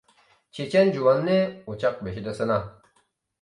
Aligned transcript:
چېچەن 0.59 0.89
جۇۋاننى 0.95 1.35
ئوچاق 1.67 2.01
بېشىدا 2.09 2.35
سىنا. 2.41 2.59